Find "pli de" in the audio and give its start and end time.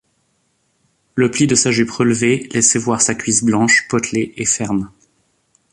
1.29-1.53